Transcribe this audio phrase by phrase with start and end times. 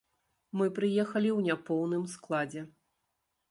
[0.59, 2.67] Мы прыехалі ў няпоўным складзе.